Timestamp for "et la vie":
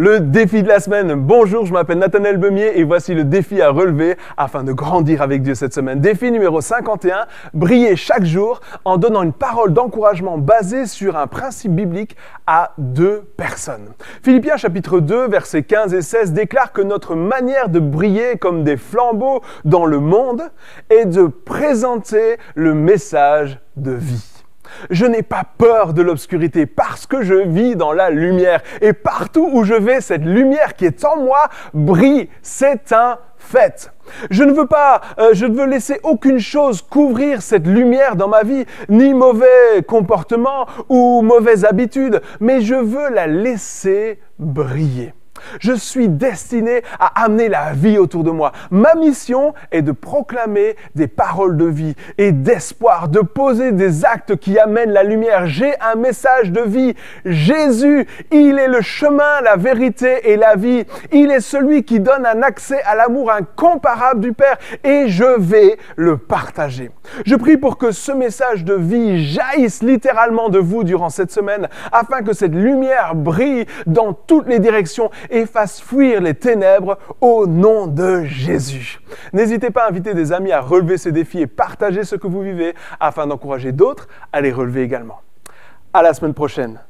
60.30-60.84